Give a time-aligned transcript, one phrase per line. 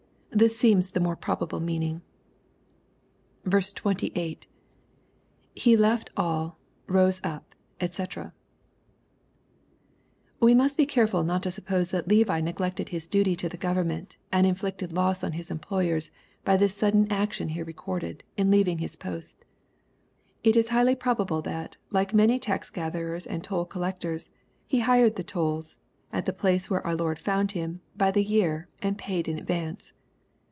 [0.33, 2.03] This seenu the mora probable meaning.
[3.45, 3.73] tS.—
[5.65, 6.55] [Be left aUy
[6.87, 8.31] rose up, <fcc]
[10.39, 14.15] We must be careful not to suppose that Levi neglected his duty to the government,
[14.31, 16.11] and inflicted loss on his employers,
[16.45, 19.43] by this sudden action here recorded, in leaving his post
[20.45, 24.29] It is highly probable that, like many tax gatherers and toll collectors,
[24.65, 25.77] he hired the tolls,
[26.13, 29.91] at the place where our Lord found him, by the year, and paid in advance.